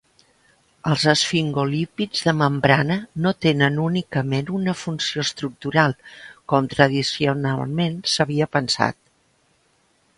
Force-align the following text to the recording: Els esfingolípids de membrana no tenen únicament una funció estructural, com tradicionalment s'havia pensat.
Els 0.91 1.03
esfingolípids 1.11 2.21
de 2.29 2.33
membrana 2.39 2.97
no 3.25 3.35
tenen 3.47 3.77
únicament 3.85 4.49
una 4.59 4.75
funció 4.85 5.25
estructural, 5.27 5.95
com 6.55 6.71
tradicionalment 6.75 8.01
s'havia 8.17 8.49
pensat. 8.59 9.01